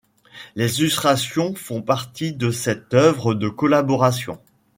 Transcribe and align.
Les 0.55 0.79
illustrations 0.79 1.53
font 1.53 1.83
partie 1.83 2.33
de 2.33 2.49
cette 2.49 2.95
œuvre 2.95 3.35
de 3.35 3.47
collaboration. 3.49 4.39